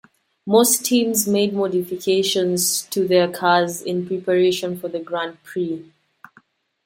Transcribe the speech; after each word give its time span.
Some 0.51 0.63
teams 0.83 1.27
made 1.27 1.53
modifications 1.53 2.81
to 2.89 3.07
their 3.07 3.31
cars 3.31 3.83
in 3.83 4.07
preparation 4.07 4.75
for 4.79 4.87
the 4.87 4.99
Grand 4.99 5.43
Prix. 5.43 5.85